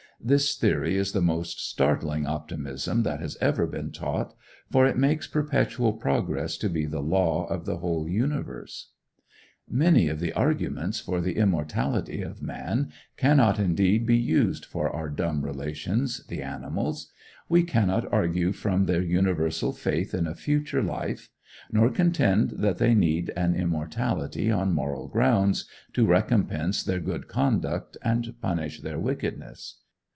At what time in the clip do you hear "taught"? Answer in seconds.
3.91-4.35